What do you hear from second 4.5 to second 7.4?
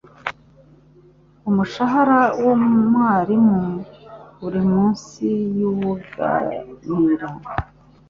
munsi yuwunganira.